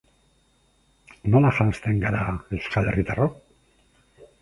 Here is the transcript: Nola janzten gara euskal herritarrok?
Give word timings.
Nola 1.35 1.53
janzten 1.59 2.01
gara 2.07 2.25
euskal 2.59 2.93
herritarrok? 2.93 3.41